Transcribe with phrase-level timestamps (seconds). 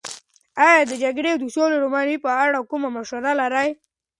[0.65, 3.69] ایا د جګړې او سولې رومان په اړه کومه مشاعره شوې؟